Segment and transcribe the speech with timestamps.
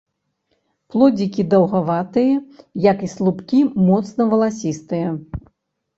[0.93, 2.35] Плодзікі даўгаватыя,
[2.91, 3.59] як і слупкі
[3.91, 5.07] моцна валасістыя.